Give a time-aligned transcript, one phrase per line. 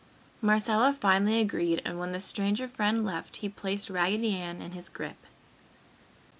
[0.41, 4.89] Marcella finally agreed and when the stranger friend left, he placed Raggedy Ann in his
[4.89, 5.27] grip.